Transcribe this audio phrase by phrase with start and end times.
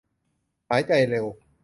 [0.69, 1.25] หายใจเร็ว